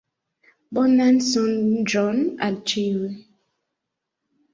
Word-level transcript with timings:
Bonan 0.77 1.19
sonĝon 1.25 2.21
al 2.47 2.57
ĉiuj! 2.71 3.11